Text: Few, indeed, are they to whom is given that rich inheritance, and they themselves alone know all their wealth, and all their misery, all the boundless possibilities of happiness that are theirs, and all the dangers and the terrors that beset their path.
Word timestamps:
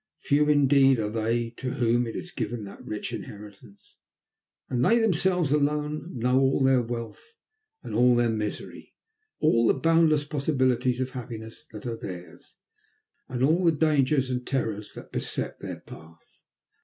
Few, 0.17 0.49
indeed, 0.49 0.97
are 0.97 1.11
they 1.11 1.51
to 1.57 1.73
whom 1.75 2.07
is 2.07 2.31
given 2.31 2.63
that 2.63 2.83
rich 2.83 3.13
inheritance, 3.13 3.97
and 4.67 4.83
they 4.83 4.97
themselves 4.97 5.51
alone 5.51 6.17
know 6.17 6.39
all 6.39 6.59
their 6.63 6.81
wealth, 6.81 7.35
and 7.83 7.93
all 7.93 8.15
their 8.15 8.31
misery, 8.31 8.95
all 9.41 9.67
the 9.67 9.75
boundless 9.75 10.23
possibilities 10.25 11.01
of 11.01 11.11
happiness 11.11 11.67
that 11.71 11.85
are 11.85 11.97
theirs, 11.97 12.55
and 13.29 13.43
all 13.43 13.63
the 13.63 13.71
dangers 13.71 14.31
and 14.31 14.41
the 14.41 14.45
terrors 14.45 14.93
that 14.95 15.11
beset 15.11 15.59
their 15.59 15.81
path. 15.81 16.45